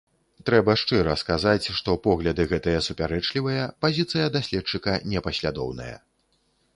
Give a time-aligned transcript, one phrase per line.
[0.49, 5.95] Трэба шчыра сказаць, што погляды гэтыя супярэчлівыя, пазіцыя даследчыка непаслядоўная.